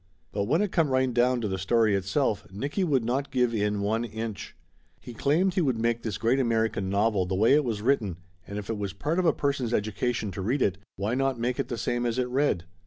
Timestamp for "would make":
5.61-6.01